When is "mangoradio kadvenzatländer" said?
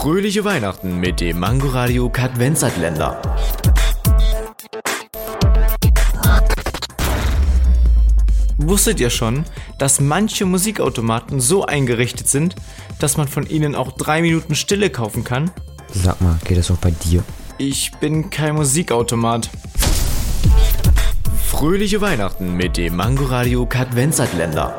1.40-3.20, 22.96-24.78